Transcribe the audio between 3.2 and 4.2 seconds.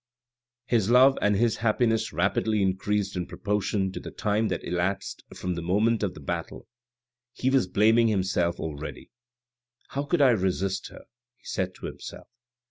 proportion to the